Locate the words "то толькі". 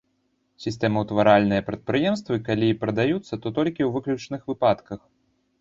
3.41-3.81